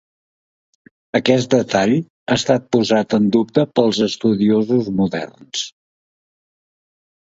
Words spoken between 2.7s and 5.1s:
posat en dubte pels estudiosos